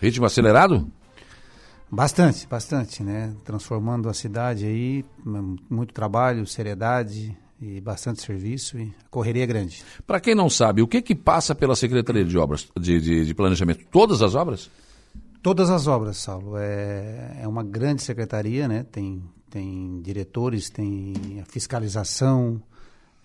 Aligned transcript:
Ritmo 0.00 0.26
acelerado? 0.26 0.90
Bastante, 1.90 2.46
bastante, 2.46 3.02
né? 3.02 3.32
Transformando 3.44 4.08
a 4.08 4.14
cidade 4.14 4.66
aí, 4.66 5.04
muito 5.70 5.94
trabalho, 5.94 6.46
seriedade 6.46 7.36
e 7.60 7.80
bastante 7.80 8.20
serviço 8.20 8.78
e 8.78 8.92
a 9.04 9.08
correria 9.08 9.44
é 9.44 9.46
grande. 9.46 9.82
Para 10.06 10.20
quem 10.20 10.34
não 10.34 10.50
sabe, 10.50 10.82
o 10.82 10.88
que 10.88 11.00
que 11.00 11.14
passa 11.14 11.54
pela 11.54 11.76
Secretaria 11.76 12.24
de 12.24 12.36
Obras, 12.36 12.68
de, 12.78 13.00
de, 13.00 13.24
de 13.24 13.34
Planejamento? 13.34 13.84
Todas 13.90 14.20
as 14.20 14.34
obras? 14.34 14.70
Todas 15.42 15.70
as 15.70 15.86
obras, 15.86 16.16
Saulo. 16.16 16.56
É, 16.58 17.38
é 17.42 17.48
uma 17.48 17.62
grande 17.62 18.02
secretaria, 18.02 18.66
né? 18.66 18.84
Tem, 18.90 19.22
tem 19.48 20.00
diretores, 20.02 20.68
tem 20.68 21.40
a 21.40 21.44
fiscalização, 21.46 22.60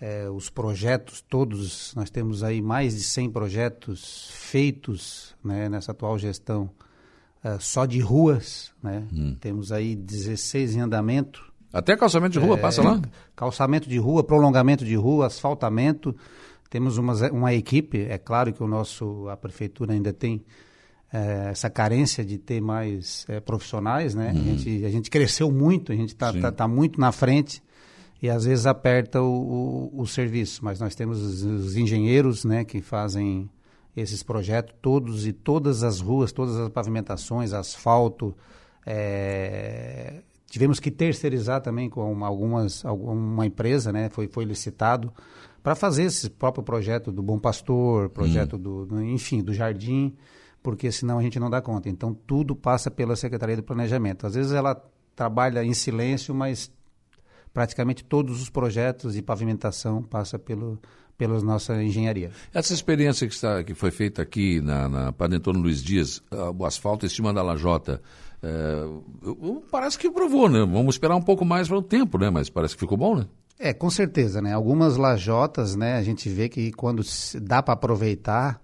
é, 0.02 0.28
os 0.28 0.50
projetos 0.50 1.20
todos. 1.20 1.94
Nós 1.94 2.10
temos 2.10 2.42
aí 2.42 2.60
mais 2.60 2.96
de 2.96 3.04
100 3.04 3.30
projetos 3.30 4.30
feitos 4.32 5.32
né, 5.44 5.68
nessa 5.68 5.92
atual 5.92 6.18
gestão 6.18 6.68
uh, 7.44 7.60
só 7.60 7.86
de 7.86 8.00
ruas, 8.00 8.72
né? 8.82 9.06
Hum. 9.12 9.36
Temos 9.40 9.70
aí 9.70 9.94
16 9.94 10.74
em 10.74 10.80
andamento. 10.80 11.52
Até 11.72 11.96
calçamento 11.96 12.32
de 12.32 12.44
rua, 12.44 12.56
é, 12.56 12.60
passa 12.60 12.82
lá? 12.82 13.00
Calçamento 13.36 13.88
de 13.88 13.96
rua, 13.96 14.24
prolongamento 14.24 14.84
de 14.84 14.96
rua, 14.96 15.28
asfaltamento. 15.28 16.14
Temos 16.68 16.98
uma, 16.98 17.14
uma 17.30 17.54
equipe, 17.54 18.00
é 18.00 18.18
claro 18.18 18.52
que 18.52 18.62
o 18.62 18.66
nosso, 18.66 19.28
a 19.28 19.36
prefeitura 19.36 19.92
ainda 19.92 20.12
tem 20.12 20.42
é, 21.12 21.50
essa 21.50 21.70
carência 21.70 22.24
de 22.24 22.38
ter 22.38 22.60
mais 22.60 23.24
é, 23.28 23.38
profissionais, 23.38 24.16
né? 24.16 24.32
Uhum. 24.32 24.40
A, 24.40 24.42
gente, 24.42 24.84
a 24.84 24.90
gente 24.90 25.10
cresceu 25.10 25.52
muito, 25.52 25.92
a 25.92 25.94
gente 25.94 26.08
está 26.08 26.32
tá, 26.32 26.50
tá 26.50 26.66
muito 26.66 27.00
na 27.00 27.12
frente 27.12 27.62
e 28.22 28.30
às 28.30 28.44
vezes 28.44 28.66
aperta 28.66 29.20
o, 29.20 29.90
o, 29.92 30.02
o 30.02 30.06
serviço, 30.06 30.64
mas 30.64 30.78
nós 30.78 30.94
temos 30.94 31.20
os, 31.20 31.42
os 31.42 31.76
engenheiros, 31.76 32.44
né, 32.44 32.64
que 32.64 32.80
fazem 32.80 33.50
esses 33.96 34.22
projetos 34.22 34.74
todos 34.80 35.26
e 35.26 35.32
todas 35.32 35.82
as 35.82 36.00
ruas, 36.00 36.30
todas 36.30 36.56
as 36.56 36.68
pavimentações, 36.68 37.52
asfalto. 37.52 38.34
É, 38.86 40.22
tivemos 40.46 40.78
que 40.78 40.90
terceirizar 40.90 41.60
também 41.60 41.90
com 41.90 42.10
uma, 42.10 42.26
algumas, 42.26 42.84
alguma 42.84 43.44
empresa, 43.44 43.92
né? 43.92 44.08
Foi, 44.08 44.28
foi 44.28 44.44
licitado 44.44 45.12
para 45.62 45.74
fazer 45.74 46.04
esse 46.04 46.30
próprio 46.30 46.64
projeto 46.64 47.12
do 47.12 47.22
Bom 47.22 47.38
Pastor, 47.38 48.08
projeto 48.08 48.56
hum. 48.56 48.60
do, 48.60 48.86
do, 48.86 49.02
enfim, 49.02 49.42
do 49.42 49.52
Jardim, 49.52 50.14
porque 50.62 50.90
senão 50.90 51.18
a 51.18 51.22
gente 51.22 51.38
não 51.38 51.50
dá 51.50 51.60
conta. 51.60 51.88
Então 51.88 52.14
tudo 52.14 52.56
passa 52.56 52.90
pela 52.90 53.14
Secretaria 53.14 53.56
do 53.56 53.62
Planejamento. 53.62 54.26
Às 54.26 54.34
vezes 54.34 54.52
ela 54.52 54.80
trabalha 55.14 55.62
em 55.62 55.74
silêncio, 55.74 56.34
mas 56.34 56.72
praticamente 57.52 58.04
todos 58.04 58.40
os 58.40 58.50
projetos 58.50 59.14
de 59.14 59.22
pavimentação 59.22 60.02
passa 60.02 60.38
pelo 60.38 60.78
pela 61.16 61.40
nossa 61.40 61.80
engenharia. 61.82 62.30
Essa 62.52 62.74
experiência 62.74 63.28
que, 63.28 63.34
está, 63.34 63.62
que 63.62 63.74
foi 63.74 63.90
feita 63.90 64.22
aqui 64.22 64.60
na, 64.60 64.88
na 64.88 65.14
Antônio 65.20 65.62
Luiz 65.62 65.82
Dias, 65.82 66.18
uh, 66.32 66.54
o 66.56 66.66
asfalto 66.66 67.06
em 67.06 67.08
cima 67.08 67.32
da 67.32 67.42
lajota, 67.42 68.02
uh, 68.42 69.62
parece 69.70 69.98
que 69.98 70.10
provou, 70.10 70.48
né? 70.48 70.60
Vamos 70.60 70.94
esperar 70.94 71.14
um 71.14 71.22
pouco 71.22 71.44
mais 71.44 71.68
para 71.68 71.76
o 71.76 71.82
tempo, 71.82 72.18
né? 72.18 72.30
Mas 72.30 72.50
parece 72.50 72.74
que 72.74 72.80
ficou 72.80 72.98
bom, 72.98 73.16
né? 73.16 73.26
É, 73.58 73.72
com 73.72 73.90
certeza, 73.90 74.42
né? 74.42 74.52
Algumas 74.52 74.96
lajotas, 74.96 75.76
né? 75.76 75.96
A 75.96 76.02
gente 76.02 76.28
vê 76.28 76.48
que 76.48 76.72
quando 76.72 77.02
dá 77.40 77.62
para 77.62 77.74
aproveitar, 77.74 78.60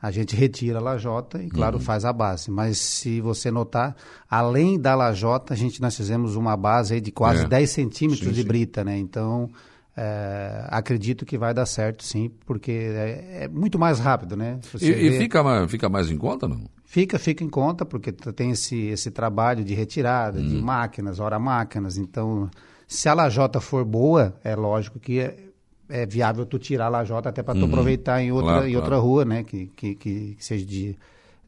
a 0.00 0.10
gente 0.10 0.34
retira 0.34 0.78
a 0.78 0.82
lajota 0.82 1.42
e, 1.42 1.48
claro, 1.48 1.76
uhum. 1.76 1.82
faz 1.82 2.04
a 2.04 2.12
base. 2.12 2.50
Mas 2.50 2.78
se 2.78 3.20
você 3.20 3.50
notar, 3.50 3.94
além 4.28 4.80
da 4.80 4.94
lajota, 4.94 5.52
a 5.52 5.56
gente 5.56 5.80
nós 5.80 5.94
fizemos 5.96 6.36
uma 6.36 6.56
base 6.56 6.94
aí 6.94 7.00
de 7.00 7.12
quase 7.12 7.44
é. 7.44 7.48
10 7.48 7.70
centímetros 7.70 8.26
sim, 8.26 8.32
de 8.32 8.40
sim. 8.40 8.48
brita, 8.48 8.82
né? 8.82 8.96
Então, 8.96 9.50
é, 9.94 10.64
acredito 10.68 11.26
que 11.26 11.36
vai 11.36 11.52
dar 11.52 11.66
certo, 11.66 12.02
sim, 12.02 12.30
porque 12.46 12.72
é, 12.72 13.44
é 13.44 13.48
muito 13.48 13.78
mais 13.78 13.98
rápido, 13.98 14.36
né? 14.36 14.58
E, 14.80 14.88
e, 14.88 15.18
fica, 15.18 15.42
mais, 15.42 15.70
fica 15.70 15.88
mais 15.88 16.10
em 16.10 16.16
conta, 16.16 16.48
não? 16.48 16.60
Fica, 16.84 17.18
fica 17.18 17.44
em 17.44 17.50
conta, 17.50 17.84
porque 17.84 18.10
tem 18.10 18.52
esse, 18.52 18.86
esse 18.86 19.10
trabalho 19.10 19.62
de 19.62 19.74
retirada, 19.74 20.40
hum. 20.40 20.48
de 20.48 20.56
máquinas, 20.56 21.20
hora 21.20 21.38
máquinas. 21.38 21.98
Então, 21.98 22.50
se 22.88 23.08
a 23.08 23.14
lajota 23.14 23.60
for 23.60 23.84
boa, 23.84 24.34
é 24.42 24.56
lógico 24.56 24.98
que 24.98 25.49
é, 25.90 26.06
viável 26.06 26.46
tu 26.46 26.58
tirar 26.58 26.86
a 26.86 26.88
lajota 26.88 27.28
até 27.28 27.42
para 27.42 27.54
tu 27.54 27.60
uhum. 27.60 27.66
aproveitar 27.66 28.22
em 28.22 28.32
outra, 28.32 28.52
claro, 28.52 28.68
em 28.68 28.76
outra 28.76 28.90
claro. 28.90 29.04
rua, 29.04 29.24
né? 29.24 29.42
Que, 29.42 29.66
que, 29.76 29.94
que, 29.94 30.36
seja 30.38 30.64
de, 30.64 30.96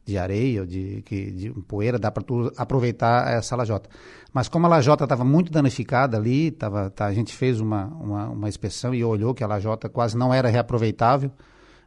de 0.05 0.17
areia 0.17 0.61
ou 0.61 0.67
de, 0.67 1.01
que, 1.05 1.31
de 1.31 1.49
poeira, 1.67 1.97
dá 1.97 2.11
para 2.11 2.23
tu 2.23 2.51
aproveitar 2.57 3.31
essa 3.33 3.55
lajota. 3.55 3.89
Mas 4.33 4.47
como 4.47 4.65
a 4.65 4.69
lajota 4.69 5.05
estava 5.05 5.23
muito 5.23 5.51
danificada 5.51 6.17
ali, 6.17 6.51
tava, 6.51 6.89
tá, 6.89 7.05
a 7.05 7.13
gente 7.13 7.33
fez 7.35 7.59
uma, 7.59 7.85
uma, 7.85 8.29
uma, 8.29 8.49
inspeção 8.49 8.93
e 8.93 9.03
olhou 9.03 9.33
que 9.33 9.43
a 9.43 9.47
lajota 9.47 9.87
quase 9.87 10.17
não 10.17 10.33
era 10.33 10.49
reaproveitável. 10.49 11.31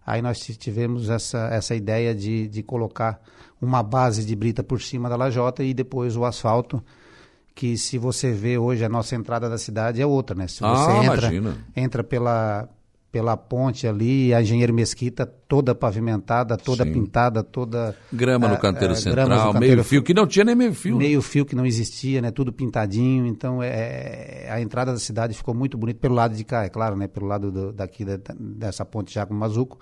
Aí 0.07 0.23
nós 0.23 0.39
tivemos 0.39 1.11
essa, 1.11 1.49
essa 1.49 1.75
ideia 1.75 2.15
de, 2.15 2.47
de 2.47 2.63
colocar 2.63 3.21
uma 3.61 3.83
base 3.83 4.25
de 4.25 4.37
brita 4.37 4.63
por 4.63 4.81
cima 4.81 5.09
da 5.09 5.17
lajota 5.17 5.65
e 5.65 5.75
depois 5.75 6.17
o 6.17 6.25
asfalto, 6.25 6.83
que 7.57 7.79
se 7.79 7.97
você 7.97 8.33
vê 8.33 8.59
hoje 8.59 8.85
a 8.85 8.89
nossa 8.89 9.17
entrada 9.17 9.49
da 9.49 9.57
cidade 9.57 10.03
é 10.03 10.07
outra, 10.07 10.37
né? 10.37 10.47
Se 10.47 10.61
você 10.61 10.91
ah, 10.91 11.05
entra, 11.05 11.33
entra 11.75 12.05
pela, 12.05 12.69
pela 13.11 13.35
ponte 13.35 13.89
ali, 13.89 14.35
a 14.35 14.43
Engenheiro 14.43 14.75
Mesquita 14.75 15.25
toda 15.25 15.75
pavimentada, 15.75 16.59
toda 16.59 16.85
Sim. 16.85 16.93
pintada, 16.93 17.43
toda... 17.43 17.97
Grama 18.13 18.47
no 18.47 18.59
canteiro 18.59 18.93
uh, 18.93 18.97
central, 18.97 19.55
no 19.55 19.61
meio 19.61 19.83
fio, 19.83 20.03
que 20.03 20.13
não 20.13 20.27
tinha 20.27 20.45
nem 20.45 20.55
meio 20.55 20.75
fio. 20.75 20.99
Meio 20.99 21.23
fio 21.23 21.47
que 21.47 21.57
não 21.57 21.65
existia, 21.65 22.21
né? 22.21 22.31
Tudo 22.31 22.53
pintadinho, 22.53 23.27
então 23.27 23.63
é, 23.63 24.47
a 24.51 24.61
entrada 24.61 24.93
da 24.93 24.99
cidade 24.99 25.33
ficou 25.33 25.55
muito 25.55 25.79
bonita 25.79 25.99
pelo 25.99 26.15
lado 26.15 26.35
de 26.37 26.45
cá, 26.45 26.65
é 26.65 26.69
claro, 26.69 26.95
né? 26.95 27.09
Pelo 27.09 27.25
lado 27.25 27.51
do, 27.51 27.73
daqui 27.73 28.05
da, 28.05 28.19
dessa 28.39 28.85
ponte 28.85 29.15
Jaco 29.15 29.33
Mazuco. 29.33 29.79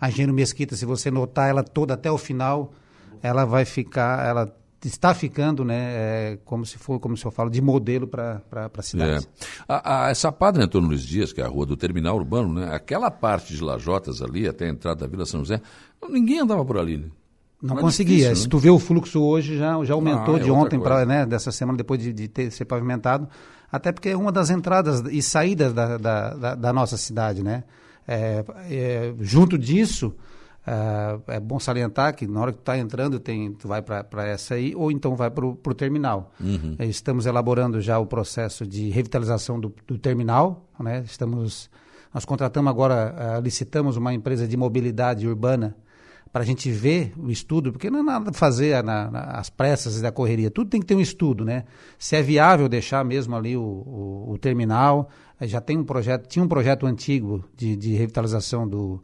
A 0.00 0.08
Engenheiro 0.08 0.32
Mesquita, 0.32 0.74
se 0.74 0.86
você 0.86 1.10
notar 1.10 1.50
ela 1.50 1.62
toda 1.62 1.92
até 1.92 2.10
o 2.10 2.16
final, 2.16 2.72
ela 3.22 3.44
vai 3.44 3.66
ficar, 3.66 4.26
ela 4.26 4.50
está 4.86 5.12
ficando, 5.12 5.64
né, 5.64 5.76
é, 5.76 6.38
como 6.44 6.64
se 6.64 6.78
for, 6.78 7.00
como 7.00 7.16
se 7.16 7.24
eu 7.24 7.30
falo, 7.30 7.50
de 7.50 7.60
modelo 7.60 8.06
para 8.06 8.42
a 8.54 8.82
cidade. 8.82 9.26
É. 9.26 9.64
A, 9.66 10.06
a, 10.06 10.10
essa 10.10 10.30
Padre 10.30 10.62
Antônio 10.62 10.88
Luiz 10.88 11.02
Dias, 11.02 11.32
que 11.32 11.40
é 11.40 11.44
a 11.44 11.48
rua 11.48 11.66
do 11.66 11.76
terminal 11.76 12.16
urbano, 12.16 12.54
né, 12.54 12.72
aquela 12.72 13.10
parte 13.10 13.54
de 13.54 13.62
Lajotas 13.62 14.22
ali, 14.22 14.46
até 14.46 14.66
a 14.66 14.68
entrada 14.68 15.00
da 15.00 15.06
Vila 15.08 15.26
São 15.26 15.40
José, 15.40 15.60
ninguém 16.08 16.40
andava 16.40 16.64
por 16.64 16.78
ali, 16.78 16.98
né? 16.98 17.08
Não, 17.60 17.74
conseguia. 17.74 18.16
Difícil, 18.16 18.36
Se 18.36 18.44
né? 18.44 18.50
tu 18.50 18.58
vê 18.58 18.70
o 18.70 18.78
fluxo 18.78 19.20
hoje, 19.20 19.58
já, 19.58 19.82
já 19.84 19.94
aumentou 19.94 20.36
ah, 20.36 20.38
é 20.38 20.42
de 20.42 20.50
ontem 20.50 20.78
para 20.78 21.04
né, 21.04 21.26
dessa 21.26 21.50
semana, 21.50 21.76
depois 21.76 22.00
de, 22.00 22.12
de 22.12 22.28
ter, 22.28 22.52
ser 22.52 22.64
pavimentado, 22.64 23.28
até 23.70 23.90
porque 23.90 24.10
é 24.10 24.16
uma 24.16 24.30
das 24.30 24.48
entradas 24.48 25.02
e 25.10 25.20
saídas 25.20 25.72
da, 25.72 25.98
da, 25.98 26.34
da, 26.34 26.54
da 26.54 26.72
nossa 26.72 26.96
cidade, 26.96 27.42
né? 27.42 27.64
É, 28.06 28.44
é, 28.70 29.14
junto 29.20 29.58
disso, 29.58 30.14
Uh, 30.68 31.22
é 31.28 31.40
bom 31.40 31.58
salientar 31.58 32.14
que 32.14 32.26
na 32.26 32.42
hora 32.42 32.52
que 32.52 32.58
tu 32.58 32.60
está 32.60 32.76
entrando, 32.76 33.18
tem, 33.18 33.54
tu 33.54 33.66
vai 33.66 33.80
para 33.80 34.26
essa 34.26 34.54
aí, 34.54 34.74
ou 34.76 34.92
então 34.92 35.16
vai 35.16 35.30
para 35.30 35.46
o 35.46 35.74
terminal. 35.74 36.30
Uhum. 36.38 36.76
Eh, 36.78 36.84
estamos 36.84 37.24
elaborando 37.24 37.80
já 37.80 37.98
o 37.98 38.04
processo 38.04 38.66
de 38.66 38.90
revitalização 38.90 39.58
do, 39.58 39.74
do 39.86 39.96
terminal. 39.96 40.68
Né? 40.78 41.02
Estamos, 41.06 41.70
nós 42.12 42.26
contratamos 42.26 42.68
agora, 42.68 43.38
uh, 43.38 43.40
licitamos 43.40 43.96
uma 43.96 44.12
empresa 44.12 44.46
de 44.46 44.58
mobilidade 44.58 45.26
urbana 45.26 45.74
para 46.30 46.42
a 46.42 46.44
gente 46.44 46.70
ver 46.70 47.14
o 47.16 47.30
estudo, 47.30 47.72
porque 47.72 47.88
não 47.88 48.00
é 48.00 48.02
nada 48.02 48.30
fazer 48.34 48.84
na, 48.84 49.10
na, 49.10 49.20
as 49.38 49.48
pressas 49.48 49.98
da 50.02 50.12
correria, 50.12 50.50
tudo 50.50 50.68
tem 50.68 50.80
que 50.80 50.86
ter 50.86 50.94
um 50.94 51.00
estudo, 51.00 51.46
né? 51.46 51.64
Se 51.98 52.14
é 52.14 52.20
viável 52.20 52.68
deixar 52.68 53.02
mesmo 53.02 53.34
ali 53.34 53.56
o, 53.56 53.62
o, 53.62 54.32
o 54.32 54.38
terminal, 54.38 55.08
já 55.40 55.62
tem 55.62 55.78
um 55.78 55.84
projeto, 55.84 56.26
tinha 56.26 56.44
um 56.44 56.48
projeto 56.48 56.84
antigo 56.84 57.42
de, 57.56 57.74
de 57.74 57.94
revitalização 57.94 58.68
do, 58.68 59.02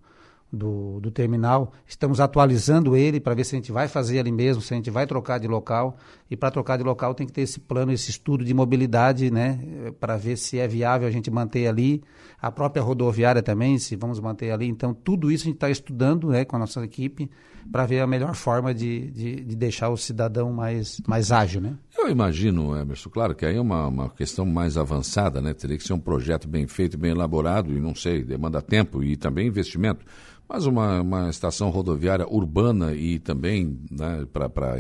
do, 0.55 1.01
do 1.01 1.11
terminal. 1.11 1.73
Estamos 1.87 2.21
atualizando 2.21 2.97
ele 2.97 3.21
para 3.21 3.35
ver 3.35 3.45
se 3.45 3.55
a 3.55 3.59
gente 3.59 3.73
vai 3.73 3.89
fazer 3.89 4.19
ali 4.19 4.33
mesmo, 4.33 4.63
se 4.63 4.73
a 4.73 4.77
gente 4.77 4.91
vai 4.91 5.07
trocar 5.07 5.39
de 5.39 5.49
local. 5.49 5.97
E 6.31 6.37
para 6.37 6.51
trocar 6.51 6.77
de 6.77 6.85
local 6.85 7.15
tem 7.15 7.27
que 7.27 7.33
ter 7.33 7.43
esse 7.43 7.61
plano, 7.61 7.93
esse 7.93 8.11
estudo 8.11 8.45
de 8.45 8.55
mobilidade, 8.55 9.31
né? 9.31 9.93
Para 10.01 10.17
ver 10.17 10.37
se 10.37 10.59
é 10.59 10.67
viável 10.67 11.07
a 11.07 11.11
gente 11.11 11.31
manter 11.31 11.67
ali. 11.67 12.03
A 12.41 12.51
própria 12.51 12.83
rodoviária 12.83 13.43
também, 13.43 13.79
se 13.79 13.97
vamos 13.97 14.21
manter 14.21 14.51
ali. 14.51 14.69
Então, 14.69 14.95
tudo 14.95 15.31
isso 15.31 15.45
a 15.45 15.47
gente 15.47 15.57
está 15.57 15.71
estudando 15.71 16.29
né, 16.29 16.45
com 16.45 16.57
a 16.57 16.59
nossa 16.59 16.83
equipe 16.85 17.31
para 17.71 17.87
ver 17.87 18.01
a 18.01 18.07
melhor 18.07 18.35
forma 18.35 18.75
de, 18.75 19.11
de, 19.11 19.37
de, 19.37 19.57
deixar 19.57 19.89
o 19.89 19.97
cidadão 19.97 20.53
mais, 20.53 21.01
mais 21.07 21.33
ágil, 21.33 21.61
né? 21.61 21.75
Eu 21.97 22.09
imagino, 22.09 22.77
Emerson, 22.77 23.11
claro 23.11 23.35
que 23.35 23.47
aí 23.47 23.57
é 23.57 23.61
uma, 23.61 23.87
uma 23.87 24.11
questão 24.11 24.45
mais 24.45 24.77
avançada, 24.77 25.41
né? 25.41 25.55
Teria 25.55 25.77
que 25.77 25.85
ser 25.85 25.93
um 25.93 25.99
projeto 25.99 26.47
bem 26.47 26.67
feito, 26.67 26.99
bem 26.99 27.13
elaborado 27.13 27.73
e, 27.73 27.81
não 27.81 27.95
sei, 27.95 28.23
demanda 28.23 28.61
tempo 28.61 29.03
e 29.03 29.17
também 29.17 29.47
investimento. 29.47 30.05
Mas 30.49 30.67
uma, 30.67 31.01
uma 31.01 31.31
estação 31.31 31.71
rodoviária 31.71 32.27
urbana 32.29 32.93
e 32.95 33.19
também 33.19 33.79
né, 33.91 34.27
para 34.33 34.79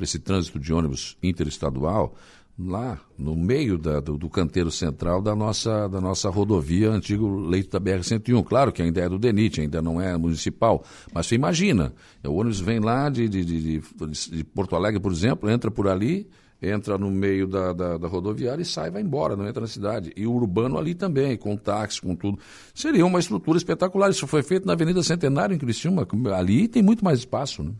esse 0.00 0.18
trânsito 0.18 0.58
de 0.58 0.72
ônibus 0.72 1.16
interestadual, 1.22 2.14
lá 2.58 3.00
no 3.18 3.34
meio 3.34 3.76
da, 3.76 3.98
do, 4.00 4.16
do, 4.16 4.30
canteiro 4.30 4.70
central 4.70 5.20
da 5.20 5.34
nossa, 5.34 5.88
da 5.88 6.00
nossa 6.00 6.30
rodovia, 6.30 6.90
antigo 6.90 7.40
leito 7.40 7.70
da 7.70 7.80
BR-101. 7.80 8.44
Claro 8.44 8.72
que 8.72 8.80
ainda 8.80 9.00
é 9.00 9.08
do 9.08 9.18
DENIT, 9.18 9.60
ainda 9.60 9.82
não 9.82 10.00
é 10.00 10.16
municipal, 10.16 10.84
mas 11.12 11.26
você 11.26 11.34
imagina, 11.34 11.92
o 12.24 12.34
ônibus 12.34 12.60
vem 12.60 12.78
lá 12.78 13.08
de, 13.08 13.28
de, 13.28 13.44
de, 13.44 13.80
de 13.80 14.44
Porto 14.44 14.76
Alegre, 14.76 15.00
por 15.00 15.10
exemplo, 15.10 15.50
entra 15.50 15.70
por 15.70 15.88
ali 15.88 16.28
entra 16.60 16.96
no 16.96 17.10
meio 17.10 17.46
da, 17.46 17.72
da, 17.72 17.98
da, 17.98 18.08
rodoviária 18.08 18.62
e 18.62 18.64
sai, 18.64 18.90
vai 18.90 19.02
embora, 19.02 19.36
não 19.36 19.46
entra 19.46 19.60
na 19.60 19.66
cidade. 19.66 20.12
E 20.16 20.26
o 20.26 20.32
urbano 20.32 20.78
ali 20.78 20.94
também, 20.94 21.36
com 21.36 21.56
táxi, 21.56 22.00
com 22.00 22.14
tudo. 22.14 22.38
Seria 22.74 23.04
uma 23.04 23.18
estrutura 23.18 23.58
espetacular. 23.58 24.10
Isso 24.10 24.26
foi 24.26 24.42
feito 24.42 24.66
na 24.66 24.72
Avenida 24.72 25.02
Centenário, 25.02 25.54
em 25.54 25.58
Criciúma. 25.58 26.06
Ali 26.34 26.68
tem 26.68 26.82
muito 26.82 27.04
mais 27.04 27.20
espaço, 27.20 27.62
né? 27.62 27.72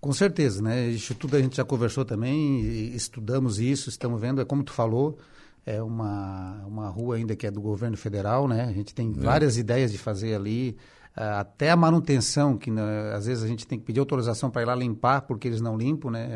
Com 0.00 0.12
certeza, 0.12 0.62
né? 0.62 0.88
Isso 0.88 1.14
tudo 1.14 1.36
a 1.36 1.40
gente 1.40 1.56
já 1.56 1.64
conversou 1.64 2.04
também, 2.04 2.60
estudamos 2.94 3.58
isso, 3.58 3.88
estamos 3.88 4.20
vendo, 4.20 4.40
é 4.40 4.44
como 4.44 4.62
tu 4.62 4.72
falou, 4.72 5.18
é 5.66 5.82
uma, 5.82 6.64
uma 6.66 6.88
rua 6.88 7.16
ainda 7.16 7.34
que 7.34 7.46
é 7.46 7.50
do 7.50 7.60
governo 7.60 7.96
federal, 7.96 8.46
né? 8.46 8.64
A 8.64 8.72
gente 8.72 8.94
tem 8.94 9.10
é. 9.10 9.20
várias 9.20 9.58
ideias 9.58 9.90
de 9.90 9.98
fazer 9.98 10.34
ali, 10.34 10.76
ah, 11.16 11.40
até 11.40 11.70
a 11.72 11.76
manutenção, 11.76 12.56
que 12.56 12.70
né, 12.70 13.12
às 13.12 13.26
vezes 13.26 13.42
a 13.42 13.48
gente 13.48 13.66
tem 13.66 13.76
que 13.76 13.84
pedir 13.84 13.98
autorização 13.98 14.50
para 14.50 14.62
ir 14.62 14.66
lá 14.66 14.74
limpar, 14.74 15.22
porque 15.22 15.48
eles 15.48 15.60
não 15.60 15.76
limpam, 15.76 16.12
né? 16.12 16.28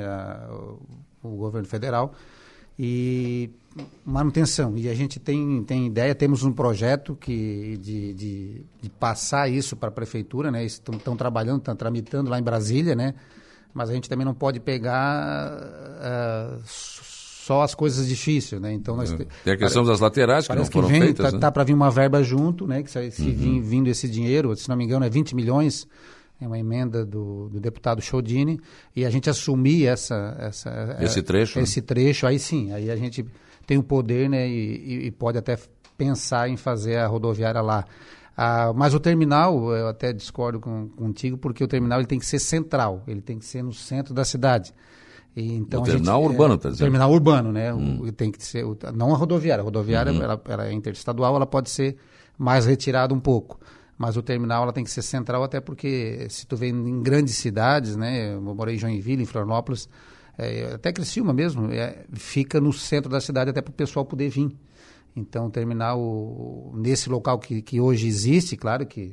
O, 1.22 1.28
governo 1.30 1.68
federal. 1.68 2.14
E 2.78 3.50
manutenção. 4.04 4.76
E 4.76 4.88
a 4.88 4.94
gente 4.94 5.20
tem, 5.20 5.62
tem 5.62 5.86
ideia, 5.86 6.14
temos 6.14 6.42
um 6.42 6.52
projeto 6.52 7.16
que, 7.20 7.76
de, 7.78 8.14
de, 8.14 8.64
de 8.80 8.90
passar 8.90 9.48
isso 9.48 9.76
para 9.76 9.88
a 9.88 9.92
prefeitura, 9.92 10.50
né? 10.50 10.64
Estão 10.64 11.16
trabalhando, 11.16 11.58
estão 11.58 11.76
tramitando 11.76 12.30
lá 12.30 12.38
em 12.38 12.42
Brasília, 12.42 12.94
né? 12.94 13.14
Mas 13.74 13.90
a 13.90 13.92
gente 13.92 14.08
também 14.08 14.24
não 14.24 14.34
pode 14.34 14.60
pegar 14.60 15.52
uh, 15.52 16.60
só 16.64 17.62
as 17.62 17.74
coisas 17.74 18.06
difíceis, 18.06 18.60
né? 18.60 18.72
Então 18.72 18.96
nós 18.96 19.12
é. 19.12 19.26
tem 19.44 19.52
a 19.52 19.56
questão 19.56 19.84
das 19.84 19.98
laterais 19.98 20.46
que 20.46 20.54
não 20.54 20.64
foram 20.64 20.86
que 20.86 20.92
vem, 20.92 21.02
feitas, 21.02 21.26
tá, 21.26 21.32
né? 21.32 21.38
tá 21.38 21.50
para 21.50 21.64
vir 21.64 21.74
uma 21.74 21.90
verba 21.90 22.22
junto, 22.22 22.66
né? 22.66 22.82
Que 22.82 22.90
se, 22.90 23.10
se 23.10 23.22
uhum. 23.22 23.34
vir, 23.34 23.60
vindo 23.60 23.88
esse 23.88 24.08
dinheiro, 24.08 24.54
se 24.56 24.68
não 24.68 24.76
me 24.76 24.84
engano 24.84 25.04
é 25.04 25.10
20 25.10 25.34
milhões, 25.34 25.86
é 26.42 26.46
uma 26.46 26.58
emenda 26.58 27.04
do, 27.04 27.48
do 27.48 27.60
deputado 27.60 28.00
Chodini 28.00 28.60
e 28.94 29.04
a 29.04 29.10
gente 29.10 29.30
assumir 29.30 29.86
essa, 29.86 30.36
essa 30.38 30.96
esse 31.00 31.22
trecho, 31.22 31.60
esse 31.60 31.80
né? 31.80 31.86
trecho, 31.86 32.26
aí 32.26 32.38
sim, 32.38 32.72
aí 32.72 32.90
a 32.90 32.96
gente 32.96 33.24
tem 33.66 33.78
o 33.78 33.82
poder, 33.82 34.28
né? 34.28 34.48
E, 34.48 35.06
e 35.06 35.10
pode 35.10 35.38
até 35.38 35.56
pensar 35.96 36.48
em 36.48 36.56
fazer 36.56 36.96
a 36.96 37.06
rodoviária 37.06 37.60
lá. 37.60 37.84
Ah, 38.36 38.72
mas 38.74 38.94
o 38.94 39.00
terminal, 39.00 39.72
eu 39.72 39.88
até 39.88 40.12
discordo 40.12 40.58
com, 40.58 40.88
contigo, 40.88 41.36
porque 41.36 41.62
o 41.62 41.68
terminal 41.68 42.00
ele 42.00 42.06
tem 42.06 42.18
que 42.18 42.26
ser 42.26 42.38
central, 42.38 43.02
ele 43.06 43.20
tem 43.20 43.38
que 43.38 43.44
ser 43.44 43.62
no 43.62 43.72
centro 43.72 44.14
da 44.14 44.24
cidade. 44.24 44.74
E, 45.36 45.54
então 45.54 45.82
o 45.82 45.84
terminal 45.84 46.20
gente, 46.22 46.30
urbano, 46.30 46.54
está 46.54 46.68
é, 46.68 46.72
dizendo? 46.72 46.86
Terminal 46.86 47.10
urbano, 47.12 47.52
né? 47.52 47.72
Hum. 47.72 48.00
O, 48.02 48.12
tem 48.12 48.30
que 48.30 48.44
ser, 48.44 48.64
não 48.94 49.14
a 49.14 49.16
rodoviária. 49.16 49.62
A 49.62 49.64
rodoviária 49.64 50.12
uhum. 50.12 50.22
ela, 50.22 50.40
ela, 50.46 50.66
é 50.66 50.72
interestadual, 50.72 51.36
ela 51.36 51.46
pode 51.46 51.70
ser 51.70 51.96
mais 52.38 52.66
retirada 52.66 53.14
um 53.14 53.20
pouco. 53.20 53.60
Mas 54.02 54.16
o 54.16 54.22
terminal 54.22 54.64
ela 54.64 54.72
tem 54.72 54.82
que 54.82 54.90
ser 54.90 55.00
central, 55.00 55.44
até 55.44 55.60
porque 55.60 56.26
se 56.28 56.44
tu 56.44 56.56
vem 56.56 56.70
em 56.70 57.00
grandes 57.04 57.36
cidades, 57.36 57.94
né? 57.94 58.34
Eu 58.34 58.40
morei 58.42 58.74
em 58.74 58.78
Joinville, 58.78 59.22
em 59.22 59.26
Florianópolis, 59.26 59.88
é, 60.36 60.72
até 60.74 60.92
Criciúma 60.92 61.32
mesmo, 61.32 61.70
é, 61.70 62.04
fica 62.12 62.60
no 62.60 62.72
centro 62.72 63.08
da 63.08 63.20
cidade 63.20 63.50
até 63.50 63.62
para 63.62 63.70
o 63.70 63.74
pessoal 63.74 64.04
poder 64.04 64.28
vir. 64.28 64.50
Então, 65.14 65.48
terminal 65.48 66.72
nesse 66.74 67.08
local 67.08 67.38
que, 67.38 67.62
que 67.62 67.80
hoje 67.80 68.08
existe, 68.08 68.56
claro 68.56 68.84
que, 68.86 69.10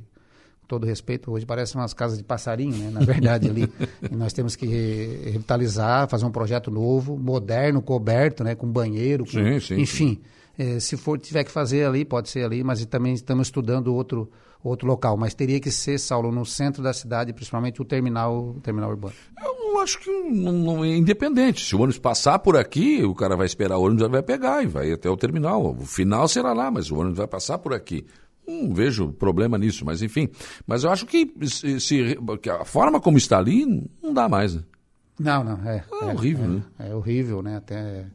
com 0.62 0.68
todo 0.68 0.88
respeito, 0.88 1.32
hoje 1.32 1.46
parece 1.46 1.76
umas 1.76 1.94
casas 1.94 2.18
de 2.18 2.24
passarinho, 2.24 2.76
né? 2.76 2.90
Na 2.90 3.02
verdade, 3.02 3.48
ali. 3.48 3.72
nós 4.10 4.34
temos 4.34 4.56
que 4.56 4.66
revitalizar, 4.66 6.10
fazer 6.10 6.26
um 6.26 6.32
projeto 6.32 6.72
novo, 6.72 7.16
moderno, 7.16 7.80
coberto, 7.80 8.44
né? 8.44 8.56
Com 8.56 8.66
banheiro, 8.66 9.24
com, 9.24 9.34
sim, 9.34 9.60
sim, 9.60 9.82
enfim. 9.82 10.20
É, 10.58 10.80
se 10.80 10.98
for 10.98 11.20
tiver 11.20 11.44
que 11.44 11.52
fazer 11.52 11.86
ali, 11.86 12.04
pode 12.04 12.28
ser 12.28 12.44
ali, 12.44 12.64
mas 12.64 12.84
também 12.88 13.14
estamos 13.14 13.50
estudando 13.50 13.94
outro 13.94 14.28
outro 14.64 14.88
local, 14.88 15.16
mas 15.18 15.34
teria 15.34 15.60
que 15.60 15.72
ser, 15.72 15.98
Saulo, 16.00 16.32
no 16.32 16.46
centro 16.46 16.84
da 16.84 16.94
cidade, 16.94 17.34
principalmente 17.34 17.82
o 17.82 17.86
terminal, 17.86 18.56
o 18.58 18.60
terminal 18.62 18.90
urbano. 18.90 19.14
Eu 19.42 19.80
acho 19.80 20.00
que 20.00 20.10
não, 20.10 20.52
não, 20.52 20.84
é 20.84 20.96
independente. 20.96 21.66
Se 21.66 21.76
o 21.76 21.80
ônibus 21.80 22.00
passar 22.00 22.40
por 22.40 22.58
aqui, 22.58 23.04
o 23.04 23.16
cara 23.16 23.36
vai 23.36 23.46
esperar 23.46 23.78
o 23.78 23.84
ônibus, 23.84 24.08
vai 24.10 24.24
pegar 24.24 24.64
e 24.64 24.68
vai 24.68 24.92
até 24.92 25.10
o 25.10 25.16
terminal. 25.16 25.76
O 25.78 25.86
final 25.86 26.28
será 26.28 26.54
lá, 26.54 26.70
mas 26.70 26.92
o 26.92 26.98
ônibus 26.98 27.18
vai 27.18 27.28
passar 27.28 27.58
por 27.58 27.74
aqui. 27.74 28.06
Não 28.46 28.74
vejo 28.74 29.14
problema 29.14 29.58
nisso, 29.58 29.86
mas 29.86 30.02
enfim. 30.02 30.28
Mas 30.66 30.84
eu 30.84 30.90
acho 30.90 31.06
que, 31.06 31.32
se, 31.44 31.80
se 31.80 32.18
que 32.42 32.50
a 32.50 32.66
forma 32.66 33.00
como 33.00 33.18
está 33.18 33.38
ali, 33.38 33.66
não 34.02 34.14
dá 34.14 34.28
mais. 34.28 34.56
Né? 34.56 34.64
Não, 35.20 35.44
não, 35.44 35.70
é. 35.70 35.84
É, 36.02 36.06
é 36.06 36.14
horrível, 36.14 36.46
é, 36.46 36.48
né? 36.48 36.64
É 36.80 36.96
horrível, 36.96 37.42
né? 37.42 37.58
Até 37.58 38.08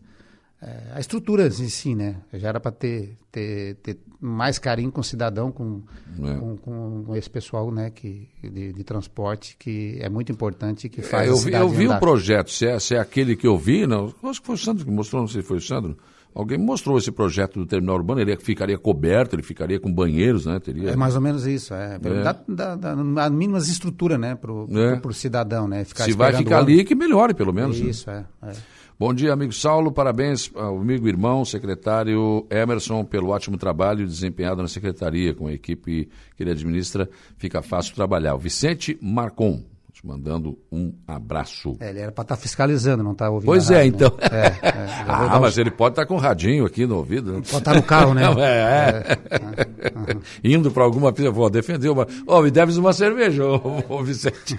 é, 0.65 0.95
a 0.95 1.01
estrutura 1.01 1.47
em 1.47 1.69
si, 1.69 1.95
né? 1.95 2.17
Já 2.33 2.49
era 2.49 2.59
para 2.59 2.73
ter, 2.73 3.19
ter, 3.31 3.75
ter 3.83 3.99
mais 4.19 4.59
carinho 4.59 4.91
com 4.91 5.03
o 5.03 5.05
cidadão, 5.05 5.53
com, 5.53 5.83
é. 6.23 6.35
com, 6.39 6.57
com, 7.05 7.17
esse 7.17 7.29
pessoal 7.29 7.71
né, 7.71 7.91
que, 7.91 8.29
de, 8.43 8.73
de, 8.73 8.85
transporte, 8.85 9.57
que 9.59 9.99
é 10.01 10.09
muito 10.09 10.33
importante, 10.33 10.89
que 10.89 11.03
faz 11.03 11.29
é, 11.29 11.31
eu, 11.31 11.37
vi, 11.37 11.53
eu 11.53 11.69
vi 11.69 11.87
um 11.87 11.99
projeto, 11.99 12.51
se 12.51 12.67
é, 12.67 12.79
se 12.79 12.95
é 12.95 12.99
aquele 12.99 13.37
que 13.37 13.47
eu 13.47 13.59
vi, 13.59 13.87
não, 13.87 14.15
acho 14.23 14.41
que 14.41 14.47
foi 14.47 14.55
o 14.55 14.59
Sandro 14.59 14.85
que 14.87 14.91
mostrou, 14.91 15.21
não 15.21 15.29
sei 15.29 15.43
se 15.43 15.49
foi 15.49 15.59
o 15.59 15.61
Sandro, 15.61 15.99
Alguém 16.35 16.59
mostrou 16.59 16.99
esse 16.99 17.13
projeto 17.13 17.61
do 17.61 17.65
terminal 17.65 17.95
urbano, 17.95 18.21
ele 18.21 18.37
ficaria 18.37 18.77
coberto, 18.77 19.37
ele 19.37 19.43
ficaria 19.45 19.79
com 19.79 19.93
banheiros, 19.93 20.47
né? 20.47 20.59
Teria... 20.59 20.91
É 20.91 20.97
mais 20.97 21.15
ou 21.15 21.21
menos 21.21 21.47
isso, 21.47 21.73
é. 21.73 21.95
é. 21.95 22.23
Dá, 22.25 22.37
dá, 22.49 22.75
dá, 22.75 23.31
mínimas 23.31 23.69
estrutura, 23.69 24.19
né, 24.19 24.35
para 24.35 24.51
o 24.51 24.67
é. 24.77 25.13
cidadão, 25.13 25.69
né? 25.69 25.85
Ficar 25.85 26.03
Se 26.03 26.13
vai 26.13 26.33
ficar 26.33 26.59
ali, 26.59 26.83
que 26.83 26.97
melhore, 26.97 27.35
pelo 27.35 27.53
menos. 27.53 27.81
Né? 27.81 27.89
Isso, 27.89 28.11
né? 28.11 28.25
é. 28.43 28.49
é. 28.49 28.53
Bom 28.97 29.13
dia, 29.13 29.33
amigo 29.33 29.53
Saulo. 29.53 29.91
Parabéns 29.91 30.53
ao 30.55 30.79
amigo 30.79 31.09
irmão, 31.09 31.45
secretário 31.45 32.47
Emerson, 32.49 33.05
pelo 33.05 33.31
ótimo 33.31 33.57
trabalho 33.57 34.07
desempenhado 34.07 34.63
na 34.63 34.69
secretaria. 34.69 35.35
Com 35.35 35.49
a 35.49 35.53
equipe 35.53 36.09
que 36.37 36.43
ele 36.43 36.53
administra, 36.53 37.11
fica 37.37 37.61
fácil 37.61 37.93
trabalhar. 37.97 38.37
O 38.37 38.39
Vicente 38.39 38.97
Marcon, 39.03 39.65
te 39.93 40.07
mandando 40.07 40.57
um 40.71 40.95
abraço. 41.09 41.77
É, 41.81 41.91
ele 41.91 41.99
era 41.99 42.13
para 42.13 42.23
estar 42.23 42.37
tá 42.37 42.41
fiscalizando, 42.41 43.03
não 43.03 43.11
está 43.11 43.29
ouvindo. 43.29 43.47
Pois 43.47 43.69
é, 43.69 43.79
rádio, 43.79 43.89
então. 43.89 44.11
Né? 44.11 44.29
É, 44.31 44.69
é, 44.69 45.05
ah, 45.09 45.41
mas 45.41 45.59
ele 45.59 45.73
pode 45.73 45.95
estar 45.95 46.03
tá 46.03 46.07
com 46.07 46.15
o 46.15 46.19
radinho 46.19 46.65
aqui 46.65 46.87
no 46.87 46.99
ouvido. 46.99 47.33
Né? 47.33 47.39
Pode 47.39 47.47
estar 47.47 47.61
tá 47.63 47.75
no 47.75 47.83
carro, 47.83 48.15
né? 48.15 48.23
é. 48.39 49.19
é. 49.33 50.15
Uhum. 50.15 50.21
Indo 50.45 50.71
para 50.71 50.85
alguma 50.85 51.13
pista, 51.13 51.33
vou 51.33 51.51
defender 51.51 51.89
uma. 51.89 52.05
Ô, 52.05 52.37
oh, 52.39 52.43
me 52.43 52.51
deves 52.53 52.77
uma 52.77 52.93
cerveja, 52.93 53.45
ô, 53.45 53.83
ô 53.89 54.05
Vicente. 54.05 54.57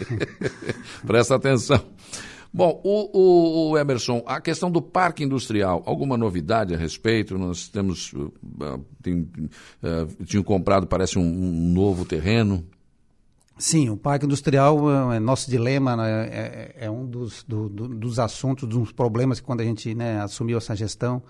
Presta 1.07 1.35
atenção. 1.35 1.79
Bom, 2.55 2.79
o, 2.85 3.71
o, 3.71 3.77
Emerson, 3.77 4.23
a 4.25 4.39
questão 4.39 4.71
do 4.71 4.81
parque 4.81 5.25
industrial, 5.25 5.83
alguma 5.85 6.15
novidade 6.15 6.73
a 6.73 6.77
respeito? 6.77 7.37
Nós 7.37 7.67
temos, 7.67 8.13
uh, 8.13 8.31
tem, 9.03 9.29
uh, 9.83 10.43
comprado, 10.45 10.87
parece, 10.87 11.19
um, 11.19 11.21
um, 11.21 11.73
novo 11.73 12.05
terreno. 12.05 12.65
Sim, 13.57 13.89
o 13.89 13.97
parque 13.97 14.25
industrial 14.25 15.11
é, 15.11 15.17
é 15.17 15.19
nosso 15.19 15.51
dilema, 15.51 15.97
né, 15.97 16.29
é, 16.31 16.75
é, 16.85 16.89
um 16.89 17.05
dos, 17.05 17.43
do, 17.43 17.67
do, 17.67 17.89
dos 17.89 18.19
assuntos, 18.19 18.69
dos 18.69 18.89
problemas 18.93 19.41
que 19.41 19.45
quando 19.45 19.59
a 19.59 19.65
gente 19.65 19.93
né, 19.93 20.21
assumiu 20.21 20.57
essa 20.57 20.73
gestão, 20.77 21.21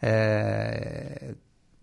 é, 0.00 1.34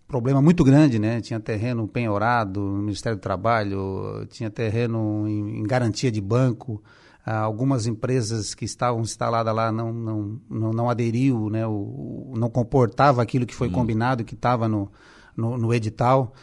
problema 0.07 0.41
muito 0.41 0.63
grande, 0.63 0.97
né? 0.97 1.21
Tinha 1.21 1.39
terreno 1.39 1.87
penhorado 1.87 2.59
no 2.59 2.81
Ministério 2.81 3.17
do 3.19 3.21
Trabalho, 3.21 4.25
tinha 4.31 4.49
terreno 4.49 5.27
em, 5.27 5.59
em 5.59 5.63
garantia 5.63 6.11
de 6.11 6.19
banco, 6.19 6.81
algumas 7.25 7.85
empresas 7.85 8.53
que 8.55 8.65
estavam 8.65 9.01
instaladas 9.01 9.53
lá 9.53 9.71
não, 9.71 9.93
não, 9.93 10.41
não, 10.49 10.71
não 10.71 10.89
aderiu, 10.89 11.49
né, 11.49 11.65
o, 11.67 12.33
não 12.35 12.49
comportava 12.49 13.21
aquilo 13.21 13.45
que 13.45 13.55
foi 13.55 13.67
hum. 13.67 13.71
combinado, 13.71 14.23
que 14.23 14.33
estava 14.33 14.67
no, 14.67 14.91
no, 15.35 15.57
no, 15.57 15.73
edital. 15.73 16.33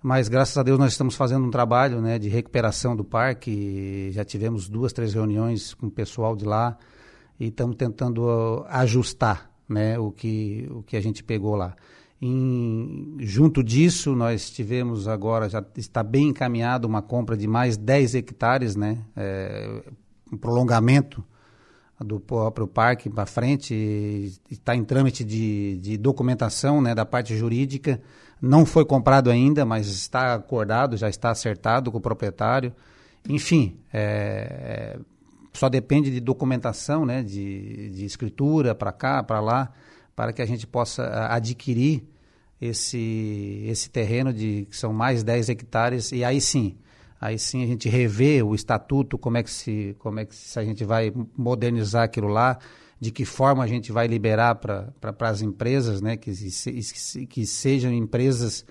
Mas 0.00 0.28
graças 0.28 0.56
a 0.56 0.62
Deus 0.62 0.78
nós 0.78 0.92
estamos 0.92 1.16
fazendo 1.16 1.44
um 1.44 1.50
trabalho 1.50 2.00
né, 2.00 2.18
de 2.18 2.28
recuperação 2.28 2.94
do 2.94 3.04
parque. 3.04 4.10
Já 4.12 4.24
tivemos 4.24 4.68
duas, 4.68 4.92
três 4.92 5.12
reuniões 5.12 5.74
com 5.74 5.86
o 5.86 5.90
pessoal 5.90 6.36
de 6.36 6.44
lá 6.44 6.78
e 7.38 7.48
estamos 7.48 7.76
tentando 7.76 8.24
uh, 8.24 8.64
ajustar 8.68 9.50
né, 9.68 9.98
o, 9.98 10.12
que, 10.12 10.68
o 10.70 10.82
que 10.82 10.96
a 10.96 11.00
gente 11.00 11.24
pegou 11.24 11.56
lá. 11.56 11.74
Em, 12.20 13.16
junto 13.20 13.62
disso, 13.62 14.14
nós 14.14 14.50
tivemos 14.50 15.06
agora, 15.06 15.48
já 15.48 15.64
está 15.76 16.02
bem 16.02 16.28
encaminhado 16.28 16.86
uma 16.86 17.00
compra 17.00 17.36
de 17.36 17.46
mais 17.46 17.76
10 17.76 18.16
hectares, 18.16 18.74
né? 18.74 18.98
É, 19.16 19.84
um 20.32 20.36
prolongamento 20.36 21.24
do 22.00 22.20
próprio 22.20 22.66
parque 22.66 23.10
para 23.10 23.26
frente, 23.26 24.32
está 24.50 24.74
em 24.76 24.84
trâmite 24.84 25.24
de, 25.24 25.78
de 25.78 25.96
documentação 25.96 26.80
né, 26.80 26.94
da 26.94 27.04
parte 27.04 27.36
jurídica. 27.36 28.00
Não 28.40 28.64
foi 28.64 28.84
comprado 28.84 29.30
ainda, 29.30 29.64
mas 29.64 29.88
está 29.88 30.34
acordado, 30.34 30.96
já 30.96 31.08
está 31.08 31.30
acertado 31.30 31.90
com 31.90 31.98
o 31.98 32.00
proprietário. 32.00 32.72
Enfim, 33.28 33.76
é, 33.92 34.96
é 34.96 34.98
só 35.52 35.68
depende 35.68 36.10
de 36.10 36.20
documentação, 36.20 37.04
né, 37.04 37.22
de, 37.22 37.90
de 37.90 38.04
escritura 38.04 38.76
para 38.76 38.92
cá, 38.92 39.22
para 39.24 39.40
lá, 39.40 39.72
para 40.14 40.32
que 40.32 40.40
a 40.40 40.46
gente 40.46 40.66
possa 40.68 41.26
adquirir 41.28 42.04
esse, 42.60 43.64
esse 43.66 43.90
terreno 43.90 44.32
de 44.32 44.66
que 44.70 44.76
são 44.76 44.92
mais 44.92 45.24
10 45.24 45.48
hectares, 45.48 46.12
e 46.12 46.24
aí 46.24 46.40
sim, 46.40 46.76
aí 47.20 47.38
sim 47.38 47.62
a 47.62 47.66
gente 47.66 47.88
revê 47.88 48.42
o 48.42 48.54
estatuto, 48.54 49.18
como 49.18 49.36
é 49.36 49.42
que 49.42 49.50
se, 49.50 49.96
como 49.98 50.20
é 50.20 50.24
que 50.24 50.34
se 50.34 50.58
a 50.58 50.64
gente 50.64 50.84
vai 50.84 51.12
modernizar 51.36 52.04
aquilo 52.04 52.28
lá, 52.28 52.58
de 53.00 53.10
que 53.10 53.24
forma 53.24 53.62
a 53.62 53.66
gente 53.66 53.92
vai 53.92 54.06
liberar 54.06 54.56
para 54.56 54.92
pra, 55.00 55.28
as 55.28 55.40
empresas, 55.40 56.00
né, 56.00 56.16
que, 56.16 56.32
que, 56.32 57.26
que 57.26 57.46
sejam 57.46 57.92
empresas 57.92 58.64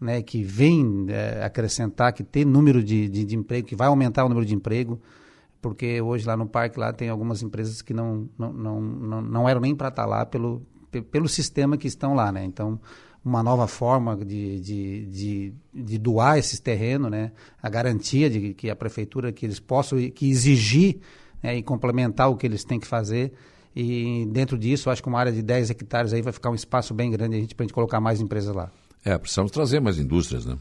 né, 0.00 0.22
que 0.22 0.42
vêm 0.42 1.06
é, 1.08 1.44
acrescentar, 1.44 2.12
que 2.12 2.24
tem 2.24 2.44
número 2.44 2.82
de, 2.82 3.08
de, 3.08 3.24
de, 3.24 3.36
emprego, 3.36 3.66
que 3.66 3.76
vai 3.76 3.88
aumentar 3.88 4.24
o 4.24 4.28
número 4.28 4.46
de 4.46 4.54
emprego, 4.54 5.00
porque 5.60 6.00
hoje 6.00 6.26
lá 6.26 6.36
no 6.36 6.46
parque 6.46 6.78
lá 6.78 6.92
tem 6.92 7.10
algumas 7.10 7.42
empresas 7.42 7.82
que 7.82 7.92
não, 7.92 8.28
não, 8.38 8.52
não, 8.52 8.80
não, 8.80 9.22
não 9.22 9.48
eram 9.48 9.60
nem 9.60 9.74
para 9.74 9.88
estar 9.88 10.04
tá 10.04 10.08
lá 10.08 10.24
pelo, 10.24 10.62
pelo 11.10 11.28
sistema 11.28 11.76
que 11.76 11.86
estão 11.86 12.14
lá, 12.14 12.32
né? 12.32 12.44
Então, 12.44 12.80
uma 13.24 13.42
nova 13.42 13.66
forma 13.66 14.16
de, 14.16 14.60
de, 14.60 15.06
de, 15.06 15.54
de 15.74 15.98
doar 15.98 16.38
esses 16.38 16.58
terrenos, 16.58 17.10
né? 17.10 17.32
A 17.62 17.68
garantia 17.68 18.30
de 18.30 18.54
que 18.54 18.70
a 18.70 18.76
prefeitura, 18.76 19.32
que 19.32 19.44
eles 19.44 19.60
possam 19.60 19.98
que 20.10 20.30
exigir 20.30 21.00
né, 21.42 21.56
e 21.56 21.62
complementar 21.62 22.30
o 22.30 22.36
que 22.36 22.46
eles 22.46 22.64
têm 22.64 22.80
que 22.80 22.86
fazer. 22.86 23.32
E 23.74 24.26
dentro 24.30 24.58
disso, 24.58 24.90
acho 24.90 25.02
que 25.02 25.08
uma 25.08 25.18
área 25.18 25.32
de 25.32 25.42
10 25.42 25.70
hectares 25.70 26.12
aí 26.12 26.22
vai 26.22 26.32
ficar 26.32 26.50
um 26.50 26.54
espaço 26.54 26.92
bem 26.92 27.10
grande 27.10 27.30
para 27.30 27.38
a 27.38 27.40
gente, 27.40 27.54
gente 27.58 27.72
colocar 27.72 28.00
mais 28.00 28.20
empresas 28.20 28.54
lá. 28.54 28.70
É, 29.04 29.16
precisamos 29.16 29.50
trazer 29.50 29.80
mais 29.80 29.98
indústrias, 29.98 30.44
né? 30.44 30.56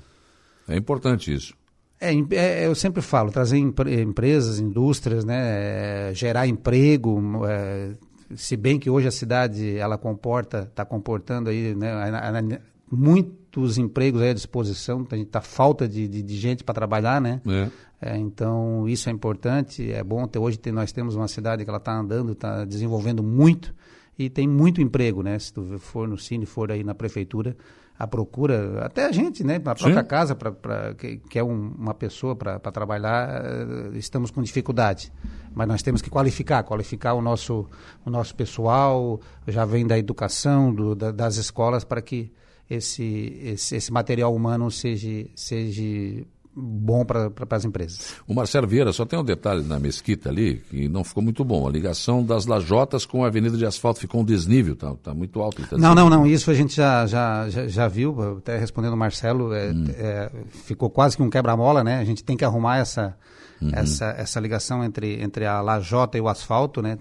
É 0.67 0.77
importante 0.77 1.33
isso. 1.33 1.53
É, 1.99 2.13
é, 2.31 2.65
eu 2.65 2.75
sempre 2.75 3.01
falo, 3.01 3.29
trazer 3.29 3.57
empresas, 3.57 4.59
indústrias, 4.59 5.25
né, 5.25 6.11
é, 6.11 6.13
gerar 6.13 6.47
emprego, 6.47 7.45
é, 7.45 7.91
se 8.35 8.55
bem 8.55 8.79
que 8.79 8.89
hoje 8.89 9.07
a 9.07 9.11
cidade 9.11 9.77
ela 9.77 9.97
comporta, 9.97 10.61
está 10.69 10.85
comportando 10.85 11.49
aí, 11.49 11.75
né, 11.75 12.61
muitos 12.91 13.77
empregos 13.77 14.21
à 14.21 14.33
disposição, 14.33 15.05
está 15.11 15.41
falta 15.41 15.87
de, 15.87 16.07
de, 16.07 16.21
de 16.21 16.37
gente 16.37 16.63
para 16.63 16.73
trabalhar, 16.75 17.19
né? 17.19 17.41
É. 17.47 17.69
É, 18.01 18.17
então 18.17 18.87
isso 18.87 19.09
é 19.09 19.11
importante, 19.11 19.91
é 19.91 20.01
bom 20.03 20.25
ter 20.25 20.39
hoje 20.39 20.57
ter, 20.57 20.71
nós 20.71 20.91
temos 20.91 21.15
uma 21.15 21.27
cidade 21.27 21.63
que 21.65 21.69
ela 21.69 21.79
está 21.79 21.97
andando, 21.97 22.31
está 22.31 22.63
desenvolvendo 22.63 23.21
muito 23.21 23.75
e 24.17 24.29
tem 24.29 24.47
muito 24.47 24.81
emprego, 24.81 25.21
né? 25.21 25.37
Se 25.37 25.51
tu 25.51 25.77
for 25.79 26.07
no 26.07 26.17
Cine, 26.17 26.45
for 26.45 26.71
aí 26.71 26.83
na 26.83 26.95
prefeitura, 26.95 27.57
a 27.99 28.07
procura, 28.07 28.85
até 28.85 29.05
a 29.05 29.11
gente, 29.11 29.43
né? 29.43 29.55
Na 29.55 29.75
própria 29.75 30.01
Sim. 30.01 30.07
casa, 30.07 30.33
pra, 30.33 30.53
pra, 30.53 30.93
que, 30.93 31.17
que 31.17 31.37
é 31.37 31.43
um, 31.43 31.75
uma 31.77 31.93
pessoa 31.93 32.33
para 32.33 32.57
trabalhar, 32.71 33.43
uh, 33.43 33.97
estamos 33.97 34.31
com 34.31 34.41
dificuldade. 34.41 35.11
Mas 35.53 35.67
nós 35.67 35.83
temos 35.83 36.01
que 36.01 36.09
qualificar, 36.09 36.63
qualificar 36.63 37.13
o 37.13 37.21
nosso, 37.21 37.67
o 38.05 38.09
nosso 38.09 38.33
pessoal, 38.33 39.19
já 39.45 39.65
vem 39.65 39.85
da 39.85 39.99
educação, 39.99 40.73
do, 40.73 40.95
da, 40.95 41.11
das 41.11 41.35
escolas, 41.35 41.83
para 41.83 42.01
que 42.01 42.31
esse, 42.69 43.37
esse, 43.43 43.75
esse 43.75 43.91
material 43.91 44.33
humano 44.33 44.71
seja, 44.71 45.27
seja 45.35 46.25
bom 46.61 47.05
para 47.05 47.31
as 47.49 47.65
empresas. 47.65 48.15
O 48.27 48.33
Marcelo 48.33 48.67
Vieira, 48.67 48.91
só 48.91 49.05
tem 49.05 49.17
um 49.17 49.23
detalhe 49.23 49.63
na 49.63 49.79
mesquita 49.79 50.29
ali 50.29 50.61
que 50.69 50.87
não 50.87 51.03
ficou 51.03 51.23
muito 51.23 51.43
bom. 51.43 51.67
A 51.67 51.71
ligação 51.71 52.23
das 52.23 52.45
lajotas 52.45 53.05
com 53.05 53.23
a 53.23 53.27
avenida 53.27 53.57
de 53.57 53.65
asfalto 53.65 53.99
ficou 53.99 54.21
um 54.21 54.25
desnível, 54.25 54.75
tá, 54.75 54.93
tá 54.95 55.13
muito 55.13 55.41
alto. 55.41 55.65
Tá 55.67 55.77
não, 55.77 55.95
não, 55.95 56.09
não, 56.09 56.25
isso 56.25 56.51
a 56.51 56.53
gente 56.53 56.75
já, 56.75 57.05
já, 57.05 57.49
já, 57.49 57.67
já 57.67 57.87
viu, 57.87 58.37
até 58.37 58.57
respondendo 58.57 58.93
o 58.93 58.97
Marcelo, 58.97 59.53
é, 59.53 59.71
hum. 59.71 59.85
é, 59.97 60.31
ficou 60.65 60.89
quase 60.89 61.15
que 61.15 61.23
um 61.23 61.29
quebra-mola, 61.29 61.83
né? 61.83 61.99
A 61.99 62.03
gente 62.03 62.23
tem 62.23 62.35
que 62.35 62.45
arrumar 62.45 62.77
essa, 62.77 63.15
uhum. 63.61 63.71
essa, 63.73 64.05
essa 64.17 64.39
ligação 64.39 64.83
entre, 64.83 65.21
entre 65.21 65.45
a 65.45 65.61
lajota 65.61 66.17
e 66.17 66.21
o 66.21 66.27
asfalto, 66.27 66.81
né? 66.81 66.97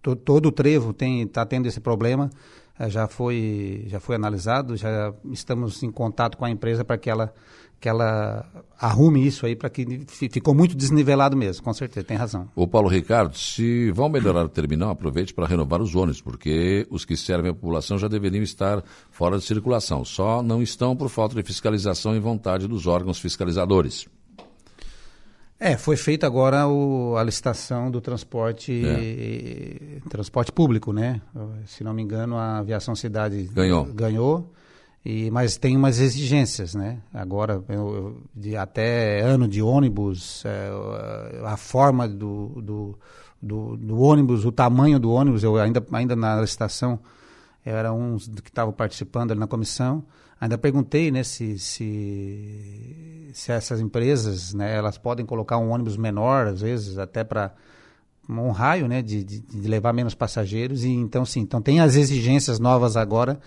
Todo, 0.00 0.16
todo 0.16 0.46
o 0.46 0.52
trevo 0.52 0.94
está 0.98 1.44
tendo 1.44 1.66
esse 1.66 1.80
problema. 1.80 2.30
É, 2.78 2.88
já 2.88 3.06
foi, 3.06 3.84
já 3.86 4.00
foi 4.00 4.16
analisado, 4.16 4.76
já 4.76 5.12
estamos 5.30 5.82
em 5.82 5.90
contato 5.90 6.36
com 6.38 6.44
a 6.44 6.50
empresa 6.50 6.84
para 6.84 6.96
que 6.96 7.10
ela, 7.10 7.32
que 7.82 7.88
ela 7.88 8.46
arrume 8.78 9.26
isso 9.26 9.44
aí, 9.44 9.56
para 9.56 9.68
que 9.68 10.06
ficou 10.30 10.54
muito 10.54 10.76
desnivelado 10.76 11.36
mesmo, 11.36 11.64
com 11.64 11.72
certeza, 11.72 12.06
tem 12.06 12.16
razão. 12.16 12.48
O 12.54 12.64
Paulo 12.64 12.88
Ricardo, 12.88 13.36
se 13.36 13.90
vão 13.90 14.08
melhorar 14.08 14.44
o 14.44 14.48
terminal, 14.48 14.90
aproveite 14.90 15.34
para 15.34 15.48
renovar 15.48 15.82
os 15.82 15.92
ônibus, 15.96 16.20
porque 16.20 16.86
os 16.90 17.04
que 17.04 17.16
servem 17.16 17.50
a 17.50 17.54
população 17.54 17.98
já 17.98 18.06
deveriam 18.06 18.44
estar 18.44 18.84
fora 19.10 19.36
de 19.36 19.44
circulação, 19.44 20.04
só 20.04 20.44
não 20.44 20.62
estão 20.62 20.94
por 20.94 21.08
falta 21.08 21.34
de 21.34 21.42
fiscalização 21.42 22.14
e 22.14 22.20
vontade 22.20 22.68
dos 22.68 22.86
órgãos 22.86 23.18
fiscalizadores. 23.18 24.06
É, 25.58 25.76
foi 25.76 25.96
feita 25.96 26.24
agora 26.24 26.68
o, 26.68 27.16
a 27.16 27.24
licitação 27.24 27.90
do 27.90 28.00
transporte 28.00 28.80
é. 28.84 30.08
transporte 30.08 30.52
público, 30.52 30.92
né? 30.92 31.20
Se 31.66 31.82
não 31.82 31.92
me 31.92 32.02
engano, 32.02 32.36
a 32.36 32.58
Aviação 32.58 32.94
Cidade 32.94 33.50
ganhou. 33.52 33.84
ganhou 33.86 34.52
e, 35.04 35.30
mas 35.30 35.56
tem 35.56 35.76
umas 35.76 35.98
exigências, 35.98 36.74
né? 36.74 37.00
Agora, 37.12 37.62
eu, 37.68 38.22
de 38.34 38.56
até 38.56 39.20
ano 39.20 39.48
de 39.48 39.60
ônibus, 39.60 40.44
é, 40.44 40.70
a 41.44 41.56
forma 41.56 42.08
do, 42.08 42.60
do, 42.62 42.98
do, 43.40 43.76
do, 43.76 44.00
ônibus, 44.00 44.44
o 44.44 44.52
tamanho 44.52 44.98
do 44.98 45.10
ônibus, 45.10 45.42
eu 45.42 45.56
ainda, 45.56 45.84
ainda 45.92 46.14
na 46.14 46.40
licitação, 46.40 47.00
era 47.64 47.92
um 47.92 48.16
que 48.16 48.50
estavam 48.50 48.72
participando 48.72 49.32
ali 49.32 49.40
na 49.40 49.46
comissão, 49.46 50.04
Ainda 50.42 50.58
perguntei 50.58 51.12
né, 51.12 51.22
se, 51.22 51.56
se, 51.56 53.30
se 53.32 53.52
essas 53.52 53.80
empresas 53.80 54.52
né, 54.52 54.74
elas 54.74 54.98
podem 54.98 55.24
colocar 55.24 55.56
um 55.56 55.70
ônibus 55.70 55.96
menor, 55.96 56.48
às 56.48 56.62
vezes, 56.62 56.98
até 56.98 57.22
para 57.22 57.54
um 58.28 58.50
raio 58.50 58.88
né, 58.88 59.02
de, 59.02 59.22
de, 59.22 59.38
de, 59.38 59.68
levar 59.68 59.92
menos 59.92 60.16
passageiros. 60.16 60.82
E, 60.82 60.88
então, 60.88 61.24
sim, 61.24 61.38
então 61.42 61.62
tem 61.62 61.78
as 61.78 61.94
exigências 61.94 62.58
novas 62.58 62.96
agora 62.96 63.38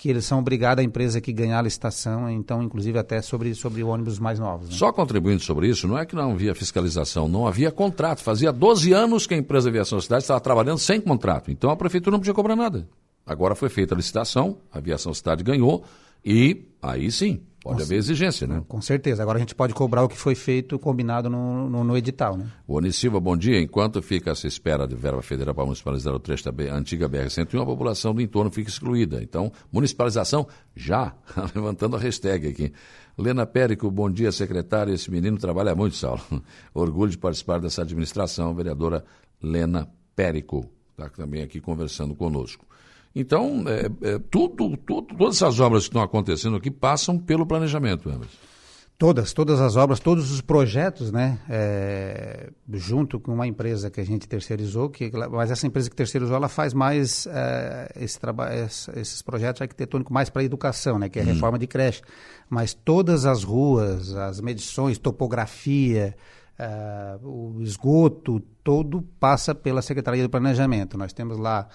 que 0.00 0.08
eles 0.08 0.24
são 0.24 0.38
obrigados 0.38 0.80
a 0.80 0.82
empresa 0.82 1.20
que 1.20 1.30
ganhar 1.30 1.58
a 1.58 1.62
licitação, 1.62 2.30
então, 2.30 2.62
inclusive 2.62 2.98
até 2.98 3.20
sobre, 3.20 3.54
sobre 3.54 3.82
ônibus 3.82 4.18
mais 4.18 4.38
novos. 4.38 4.70
Né? 4.70 4.74
Só 4.74 4.90
contribuindo 4.90 5.42
sobre 5.42 5.68
isso, 5.68 5.86
não 5.86 5.98
é 5.98 6.06
que 6.06 6.16
não 6.16 6.32
havia 6.32 6.54
fiscalização, 6.54 7.28
não 7.28 7.46
havia 7.46 7.70
contrato. 7.70 8.22
Fazia 8.22 8.50
12 8.50 8.94
anos 8.94 9.26
que 9.26 9.34
a 9.34 9.36
empresa 9.36 9.68
Aviação 9.68 10.00
Cidade 10.00 10.22
estava 10.22 10.40
trabalhando 10.40 10.78
sem 10.78 11.02
contrato. 11.02 11.50
Então 11.50 11.68
a 11.68 11.76
prefeitura 11.76 12.12
não 12.12 12.18
podia 12.18 12.32
cobrar 12.32 12.56
nada. 12.56 12.88
Agora 13.26 13.54
foi 13.54 13.68
feita 13.68 13.94
a 13.94 13.96
licitação, 13.96 14.56
a 14.72 14.78
Aviação 14.78 15.12
Cidade 15.12 15.44
ganhou, 15.44 15.84
e 16.24 16.68
aí 16.82 17.10
sim, 17.10 17.40
pode 17.62 17.82
haver 17.82 17.96
exigência, 17.96 18.46
né? 18.46 18.62
Com 18.66 18.80
certeza. 18.80 19.22
Agora 19.22 19.36
a 19.36 19.40
gente 19.40 19.54
pode 19.54 19.74
cobrar 19.74 20.02
o 20.02 20.08
que 20.08 20.16
foi 20.16 20.34
feito, 20.34 20.78
combinado 20.78 21.28
no, 21.28 21.68
no, 21.68 21.84
no 21.84 21.96
edital, 21.96 22.36
né? 22.36 22.46
O 22.66 22.76
Onisilva, 22.76 23.20
bom 23.20 23.36
dia. 23.36 23.60
Enquanto 23.60 24.02
fica 24.02 24.30
essa 24.30 24.46
espera 24.46 24.86
de 24.86 24.94
verba 24.94 25.22
federal 25.22 25.54
para 25.54 25.64
municipalizar 25.64 26.14
o 26.14 26.18
trecho 26.18 26.50
da 26.50 26.74
antiga 26.74 27.08
BR-101, 27.08 27.62
a 27.62 27.66
população 27.66 28.14
do 28.14 28.20
entorno 28.20 28.50
fica 28.50 28.70
excluída. 28.70 29.22
Então, 29.22 29.52
municipalização 29.70 30.46
já. 30.74 31.14
Levantando 31.54 31.96
a 31.96 31.98
hashtag 31.98 32.48
aqui. 32.48 32.72
Lena 33.16 33.44
Périco, 33.44 33.90
bom 33.90 34.10
dia, 34.10 34.32
secretário. 34.32 34.94
Esse 34.94 35.10
menino 35.10 35.36
trabalha 35.36 35.74
muito, 35.74 35.96
Saulo. 35.96 36.22
Orgulho 36.72 37.10
de 37.10 37.18
participar 37.18 37.60
dessa 37.60 37.82
administração, 37.82 38.54
vereadora 38.54 39.04
Lena 39.42 39.88
Périco. 40.16 40.70
Está 40.92 41.08
também 41.08 41.42
aqui 41.42 41.60
conversando 41.60 42.14
conosco. 42.14 42.66
Então, 43.14 43.64
é, 43.66 43.86
é, 44.08 44.18
tudo, 44.30 44.76
tudo, 44.76 45.14
todas 45.16 45.36
essas 45.36 45.58
obras 45.58 45.82
que 45.82 45.88
estão 45.88 46.02
acontecendo 46.02 46.56
aqui 46.56 46.70
passam 46.70 47.18
pelo 47.18 47.44
planejamento, 47.44 48.08
Emerson. 48.08 48.50
Todas, 48.96 49.32
todas 49.32 49.62
as 49.62 49.76
obras, 49.76 49.98
todos 49.98 50.30
os 50.30 50.42
projetos, 50.42 51.10
né? 51.10 51.38
É, 51.48 52.50
junto 52.74 53.18
com 53.18 53.32
uma 53.32 53.46
empresa 53.46 53.90
que 53.90 53.98
a 53.98 54.04
gente 54.04 54.28
terceirizou, 54.28 54.90
que, 54.90 55.10
mas 55.30 55.50
essa 55.50 55.66
empresa 55.66 55.88
que 55.88 55.96
terceirizou, 55.96 56.36
ela 56.36 56.50
faz 56.50 56.74
mais 56.74 57.26
é, 57.26 57.90
esse 57.96 58.20
trabalho, 58.20 58.62
esses 58.62 59.22
projetos 59.22 59.62
arquitetônicos 59.62 60.12
mais 60.12 60.28
para 60.28 60.42
a 60.42 60.44
educação, 60.44 60.98
né? 60.98 61.08
Que 61.08 61.18
é 61.18 61.22
a 61.22 61.24
hum. 61.24 61.28
reforma 61.28 61.58
de 61.58 61.66
creche. 61.66 62.02
Mas 62.50 62.74
todas 62.74 63.24
as 63.24 63.42
ruas, 63.42 64.14
as 64.14 64.38
medições, 64.38 64.98
topografia, 64.98 66.14
é, 66.58 67.18
o 67.22 67.56
esgoto, 67.62 68.38
todo 68.62 69.00
passa 69.18 69.54
pela 69.54 69.80
Secretaria 69.80 70.22
de 70.22 70.28
Planejamento. 70.28 70.98
Nós 70.98 71.14
temos 71.14 71.38
lá 71.38 71.66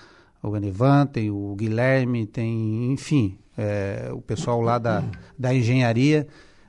o 0.41 0.55
Enivan, 0.55 1.05
tem 1.07 1.29
o 1.29 1.55
Guilherme, 1.55 2.25
tem, 2.25 2.91
enfim, 2.91 3.37
é, 3.57 4.09
o 4.11 4.21
pessoal 4.21 4.61
lá 4.61 4.77
da, 4.77 5.03
da 5.37 5.53
engenharia 5.53 6.27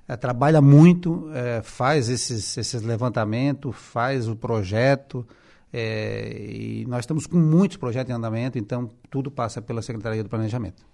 é, 0.09 0.17
trabalha 0.17 0.61
muito, 0.61 1.29
é, 1.35 1.61
faz 1.63 2.09
esses, 2.09 2.57
esses 2.57 2.83
levantamentos, 2.83 3.75
faz 3.75 4.29
o 4.29 4.37
projeto, 4.37 5.27
é, 5.73 6.47
e 6.49 6.87
nós 6.87 7.01
estamos 7.01 7.27
com 7.27 7.37
muitos 7.37 7.77
projetos 7.77 8.11
em 8.11 8.15
andamento, 8.15 8.59
então 8.59 8.89
tudo 9.11 9.31
passa 9.31 9.61
pela 9.61 9.83
Secretaria 9.83 10.23
do 10.23 10.29
Planejamento. 10.29 10.85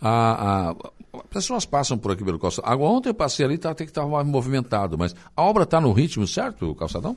A, 0.00 0.70
a, 0.70 0.74
pessoas 1.30 1.64
passam 1.64 1.96
por 1.96 2.12
aqui 2.12 2.24
pelo 2.24 2.38
calçadão. 2.38 2.80
Ontem 2.82 3.08
eu 3.08 3.14
passei 3.14 3.44
ali, 3.44 3.58
tá, 3.58 3.70
até 3.70 3.86
que 3.86 4.00
mais 4.00 4.26
movimentado, 4.26 4.98
mas 4.98 5.14
a 5.34 5.42
obra 5.42 5.62
está 5.62 5.80
no 5.80 5.92
ritmo 5.92 6.26
certo, 6.26 6.74
calçadão? 6.74 7.16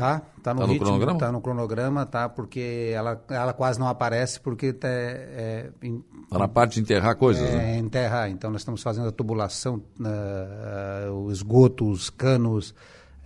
Tá, 0.00 0.22
tá 0.42 0.54
no, 0.54 0.60
tá 0.60 0.66
no 0.66 0.72
ritmo, 0.72 0.86
cronograma? 0.86 1.18
tá 1.18 1.32
no 1.32 1.40
cronograma, 1.40 2.06
tá, 2.06 2.28
porque 2.28 2.90
ela, 2.94 3.22
ela 3.28 3.52
quase 3.52 3.78
não 3.78 3.86
aparece 3.86 4.40
porque 4.40 4.72
tá, 4.72 4.88
é, 4.88 5.70
em, 5.82 6.02
tá 6.30 6.38
na 6.38 6.48
parte 6.48 6.74
de 6.74 6.80
enterrar 6.80 7.14
coisas, 7.16 7.46
é, 7.46 7.56
né? 7.56 7.78
enterrar, 7.78 8.30
então 8.30 8.50
nós 8.50 8.62
estamos 8.62 8.82
fazendo 8.82 9.08
a 9.08 9.12
tubulação, 9.12 9.82
uh, 10.00 11.12
o 11.12 11.30
esgoto, 11.30 11.90
os 11.90 12.08
canos, 12.08 12.74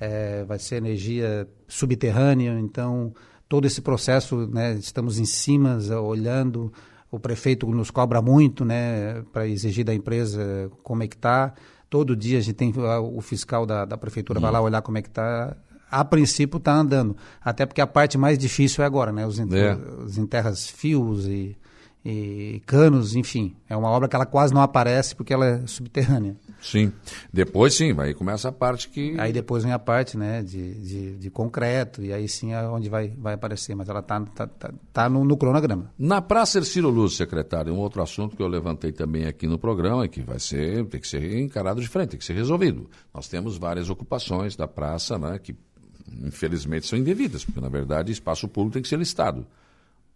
é, 0.01 0.43
vai 0.45 0.59
ser 0.59 0.77
energia 0.77 1.49
subterrânea, 1.69 2.59
então 2.59 3.15
todo 3.49 3.67
esse 3.67 3.81
processo, 3.81 4.49
né, 4.49 4.75
estamos 4.75 5.19
em 5.21 5.25
cima, 5.25 5.79
olhando, 6.03 6.73
o 7.09 7.21
prefeito 7.21 7.69
nos 7.69 7.91
cobra 7.91 8.21
muito, 8.21 8.65
né, 8.65 9.23
para 9.33 9.47
exigir 9.47 9.85
da 9.85 9.95
empresa 9.95 10.71
como 10.83 11.05
é 11.05 11.07
que 11.07 11.15
está, 11.15 11.55
todo 11.89 12.17
dia 12.17 12.39
a 12.39 12.41
gente 12.41 12.57
tem 12.57 12.73
o 12.77 13.21
fiscal 13.21 13.65
da, 13.65 13.85
da 13.85 13.97
prefeitura 13.97 14.41
vai 14.41 14.51
lá 14.51 14.61
olhar 14.61 14.83
como 14.83 14.99
é 14.99 15.03
que 15.03 15.09
está 15.09 15.57
a 15.95 16.05
princípio 16.05 16.59
está 16.59 16.75
andando. 16.75 17.17
Até 17.41 17.65
porque 17.65 17.81
a 17.81 17.87
parte 17.87 18.19
mais 18.19 18.37
difícil 18.37 18.83
é 18.83 18.87
agora, 18.87 19.13
né? 19.13 19.25
Os, 19.25 19.39
é. 19.39 19.79
os 20.05 20.19
enterras 20.19 20.67
fios 20.67 21.25
e, 21.27 21.57
e, 22.05 22.61
canos, 22.67 23.15
enfim. 23.15 23.55
É 23.69 23.77
uma 23.77 23.89
obra 23.89 24.09
que 24.09 24.17
ela 24.17 24.27
quase 24.27 24.53
não 24.53 24.61
aparece 24.61 25.15
porque 25.15 25.33
ela 25.33 25.47
é 25.47 25.67
subterrânea. 25.69 26.37
Sim. 26.61 26.93
Depois 27.33 27.75
sim, 27.75 27.95
aí 27.99 28.13
começa 28.13 28.49
a 28.49 28.53
parte 28.53 28.89
que. 28.89 29.15
Aí 29.21 29.33
depois 29.33 29.63
vem 29.63 29.73
a 29.73 29.79
parte 29.79 30.17
né, 30.17 30.43
de, 30.43 30.75
de, 30.75 31.17
de 31.17 31.31
concreto, 31.31 32.03
e 32.03 32.13
aí 32.13 32.29
sim 32.29 32.53
é 32.53 32.63
onde 32.63 32.89
vai, 32.89 33.13
vai 33.17 33.35
aparecer, 33.35 33.77
mas 33.77 33.89
ela 33.89 34.01
está 34.01 34.19
tá, 34.21 34.47
tá, 34.49 34.75
tá 34.93 35.09
no, 35.09 35.25
no, 35.25 35.37
cronograma. 35.37 35.93
Na 35.97 36.21
Praça 36.21 36.59
Ercílio 36.59 36.91
Luz, 36.91 37.15
secretário, 37.17 37.73
um 37.73 37.79
outro 37.79 38.03
assunto 38.03 38.35
que 38.37 38.43
eu 38.43 38.49
levantei 38.49 38.91
também 38.91 39.27
aqui 39.27 39.47
no 39.47 39.59
programa, 39.59 40.09
que 40.09 40.23
vai 40.23 40.41
ser, 40.41 40.85
tem 40.87 41.01
que 41.01 41.07
ser 41.07 41.39
encarado 41.39 41.81
de 41.81 41.87
frente, 41.87 42.11
tem 42.11 42.19
que 42.19 42.25
ser 42.25 42.35
resolvido. 42.35 42.91
Nós 43.15 43.29
temos 43.29 43.57
várias 43.57 43.89
ocupações 43.91 44.57
da 44.57 44.67
praça, 44.67 45.17
né, 45.17 45.39
que 45.39 45.55
infelizmente 46.23 46.87
são 46.87 46.99
indevidas, 46.99 47.45
porque 47.45 47.61
na 47.61 47.69
verdade 47.69 48.13
espaço 48.13 48.49
público 48.49 48.75
tem 48.75 48.83
que 48.83 48.89
ser 48.89 48.99
listado. 48.99 49.47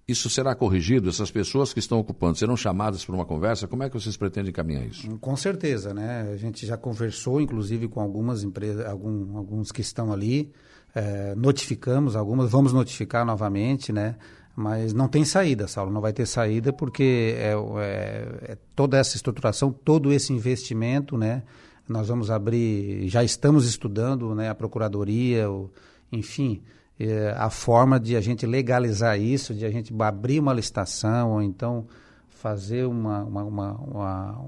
Isso 0.08 0.30
será 0.30 0.54
corrigido? 0.54 1.10
Essas 1.10 1.30
pessoas 1.30 1.74
que 1.74 1.80
estão 1.80 1.98
ocupando 1.98 2.38
serão 2.38 2.56
chamadas 2.56 3.04
para 3.04 3.14
uma 3.14 3.26
conversa? 3.26 3.68
Como 3.68 3.82
é 3.82 3.90
que 3.90 4.00
vocês 4.00 4.16
pretendem 4.16 4.48
encaminhar 4.48 4.86
isso? 4.86 5.06
Com 5.18 5.36
certeza, 5.36 5.92
né? 5.92 6.30
A 6.32 6.36
gente 6.38 6.66
já 6.66 6.78
conversou, 6.78 7.42
inclusive, 7.42 7.88
com 7.88 8.00
algumas 8.00 8.42
empresas, 8.42 8.86
algum, 8.86 9.36
alguns 9.36 9.70
que 9.70 9.82
estão 9.82 10.10
ali, 10.10 10.50
é, 10.94 11.34
notificamos 11.34 12.16
algumas, 12.16 12.50
vamos 12.50 12.72
notificar 12.72 13.26
novamente, 13.26 13.92
né? 13.92 14.16
Mas 14.56 14.94
não 14.94 15.08
tem 15.08 15.26
saída, 15.26 15.68
Saulo, 15.68 15.92
não 15.92 16.00
vai 16.00 16.12
ter 16.14 16.26
saída 16.26 16.72
porque 16.72 17.36
é, 17.36 17.52
é, 17.52 18.52
é 18.52 18.58
toda 18.74 18.96
essa 18.96 19.14
estruturação, 19.14 19.70
todo 19.70 20.10
esse 20.10 20.32
investimento, 20.32 21.18
né? 21.18 21.42
Nós 21.88 22.08
vamos 22.08 22.30
abrir, 22.30 23.08
já 23.08 23.24
estamos 23.24 23.66
estudando, 23.66 24.34
né? 24.34 24.50
A 24.50 24.54
procuradoria, 24.54 25.50
o, 25.50 25.70
enfim, 26.12 26.62
é, 26.98 27.34
a 27.36 27.48
forma 27.48 27.98
de 27.98 28.16
a 28.16 28.20
gente 28.20 28.46
legalizar 28.46 29.18
isso, 29.18 29.54
de 29.54 29.64
a 29.64 29.70
gente 29.70 29.94
abrir 30.00 30.38
uma 30.38 30.52
licitação, 30.52 31.32
ou 31.32 31.42
então 31.42 31.86
fazer 32.28 32.86
uma, 32.86 33.24
uma, 33.24 33.44
uma, 33.44 33.72
uma, 33.72 34.44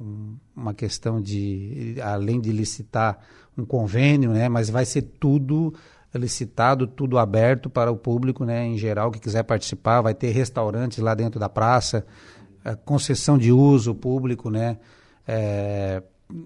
uma 0.54 0.74
questão 0.74 1.20
de, 1.20 1.96
além 2.02 2.40
de 2.40 2.52
licitar, 2.52 3.18
um 3.58 3.64
convênio, 3.64 4.30
né? 4.32 4.48
mas 4.48 4.70
vai 4.70 4.84
ser 4.84 5.02
tudo 5.02 5.74
licitado, 6.14 6.86
tudo 6.86 7.18
aberto 7.18 7.68
para 7.68 7.90
o 7.90 7.96
público 7.96 8.44
né? 8.44 8.64
em 8.64 8.78
geral 8.78 9.10
que 9.10 9.18
quiser 9.18 9.42
participar. 9.42 10.00
Vai 10.02 10.14
ter 10.14 10.30
restaurantes 10.30 10.98
lá 10.98 11.14
dentro 11.14 11.38
da 11.40 11.48
praça, 11.48 12.06
é, 12.64 12.74
concessão 12.76 13.36
de 13.36 13.50
uso 13.52 13.94
público, 13.94 14.50
né? 14.50 14.78
É, 15.26 16.02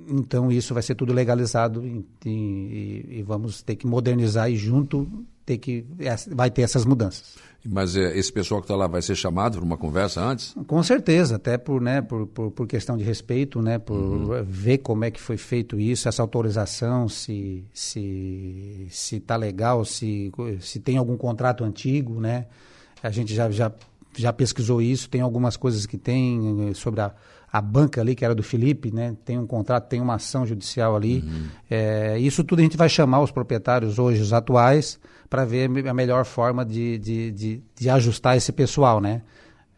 então 0.08 0.50
isso 0.50 0.74
vai 0.74 0.82
ser 0.82 0.94
tudo 0.94 1.12
legalizado 1.12 1.84
e, 1.84 2.04
e, 2.24 3.18
e, 3.18 3.22
vamos 3.22 3.62
ter 3.62 3.76
que 3.76 3.86
modernizar 3.86 4.50
e 4.50 4.56
junto 4.56 5.08
ter 5.44 5.58
que 5.58 5.84
vai 6.32 6.50
ter 6.50 6.62
essas 6.62 6.84
mudanças. 6.84 7.36
Mas 7.66 7.96
é, 7.96 8.16
esse 8.16 8.32
pessoal 8.32 8.60
que 8.60 8.66
está 8.66 8.76
lá 8.76 8.86
vai 8.86 9.00
ser 9.00 9.14
chamado 9.14 9.56
para 9.56 9.64
uma 9.64 9.76
conversa 9.76 10.22
antes? 10.22 10.54
Com 10.66 10.82
certeza, 10.82 11.36
até 11.36 11.56
por, 11.56 11.80
né, 11.80 12.02
por, 12.02 12.26
por, 12.26 12.50
por 12.50 12.66
questão 12.66 12.96
de 12.96 13.04
respeito, 13.04 13.62
né, 13.62 13.78
por 13.78 13.96
uhum. 13.96 14.44
ver 14.44 14.78
como 14.78 15.04
é 15.04 15.10
que 15.10 15.20
foi 15.20 15.36
feito 15.36 15.80
isso, 15.80 16.08
essa 16.08 16.22
autorização, 16.22 17.08
se 17.08 17.64
se 17.72 18.86
se 18.90 19.16
está 19.16 19.36
legal, 19.36 19.84
se 19.84 20.30
se 20.60 20.78
tem 20.80 20.98
algum 20.98 21.16
contrato 21.16 21.64
antigo, 21.64 22.20
né? 22.20 22.46
A 23.02 23.10
gente 23.10 23.34
já 23.34 23.50
já 23.50 23.72
já 24.16 24.32
pesquisou 24.32 24.80
isso, 24.80 25.08
tem 25.08 25.20
algumas 25.20 25.56
coisas 25.56 25.86
que 25.86 25.98
tem 25.98 26.68
eh, 26.68 26.74
sobre 26.74 27.00
a 27.00 27.12
a 27.54 27.60
banca 27.60 28.00
ali, 28.00 28.16
que 28.16 28.24
era 28.24 28.34
do 28.34 28.42
Felipe, 28.42 28.90
né? 28.90 29.16
Tem 29.24 29.38
um 29.38 29.46
contrato, 29.46 29.88
tem 29.88 30.00
uma 30.00 30.16
ação 30.16 30.44
judicial 30.44 30.96
ali. 30.96 31.22
Uhum. 31.24 31.46
É, 31.70 32.18
isso 32.18 32.42
tudo 32.42 32.58
a 32.58 32.62
gente 32.62 32.76
vai 32.76 32.88
chamar 32.88 33.20
os 33.20 33.30
proprietários 33.30 33.96
hoje, 33.96 34.20
os 34.20 34.32
atuais, 34.32 34.98
para 35.30 35.44
ver 35.44 35.70
a 35.86 35.94
melhor 35.94 36.24
forma 36.24 36.64
de, 36.64 36.98
de, 36.98 37.30
de, 37.30 37.62
de 37.78 37.88
ajustar 37.88 38.36
esse 38.36 38.50
pessoal, 38.50 39.00
né? 39.00 39.22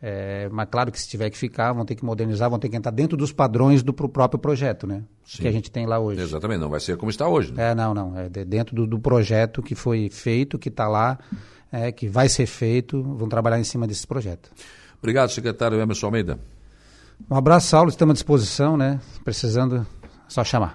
É, 0.00 0.48
mas 0.50 0.68
claro 0.70 0.90
que 0.90 0.98
se 0.98 1.06
tiver 1.06 1.28
que 1.28 1.36
ficar, 1.36 1.74
vão 1.74 1.84
ter 1.84 1.96
que 1.96 2.02
modernizar, 2.02 2.48
vão 2.48 2.58
ter 2.58 2.70
que 2.70 2.76
entrar 2.76 2.92
dentro 2.92 3.14
dos 3.14 3.30
padrões 3.30 3.82
do 3.82 3.92
pro 3.92 4.08
próprio 4.08 4.38
projeto, 4.38 4.86
né? 4.86 5.02
Sim. 5.26 5.42
Que 5.42 5.48
a 5.48 5.52
gente 5.52 5.70
tem 5.70 5.84
lá 5.84 5.98
hoje. 5.98 6.18
Exatamente, 6.18 6.60
não 6.60 6.70
vai 6.70 6.80
ser 6.80 6.96
como 6.96 7.10
está 7.10 7.28
hoje. 7.28 7.52
Né? 7.52 7.72
É, 7.72 7.74
não, 7.74 7.92
não. 7.92 8.18
É 8.18 8.30
dentro 8.30 8.74
do, 8.74 8.86
do 8.86 8.98
projeto 8.98 9.62
que 9.62 9.74
foi 9.74 10.08
feito, 10.08 10.58
que 10.58 10.70
está 10.70 10.88
lá, 10.88 11.18
é, 11.70 11.92
que 11.92 12.08
vai 12.08 12.30
ser 12.30 12.46
feito, 12.46 13.02
vão 13.02 13.28
trabalhar 13.28 13.60
em 13.60 13.64
cima 13.64 13.86
desse 13.86 14.06
projeto. 14.06 14.50
Obrigado, 14.98 15.28
secretário 15.28 15.78
Emerson 15.78 16.06
Almeida. 16.06 16.38
Um 17.30 17.36
abraço, 17.36 17.68
Saulo. 17.68 17.88
Estamos 17.90 18.12
à 18.12 18.14
disposição, 18.14 18.76
né? 18.76 19.00
Precisando, 19.24 19.86
é 20.02 20.08
só 20.28 20.42
chamar. 20.44 20.74